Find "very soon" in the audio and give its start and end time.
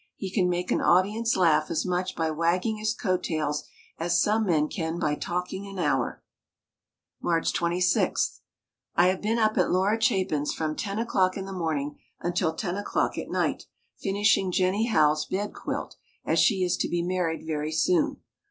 17.45-18.21